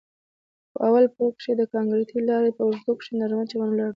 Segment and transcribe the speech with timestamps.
[0.73, 3.89] په اول پوړ کښې د کانکريټي لارې په اوږدو کښې نرى چمن ولاړ و.